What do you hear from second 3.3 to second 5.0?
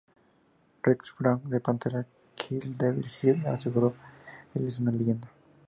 aseguró: "Él es una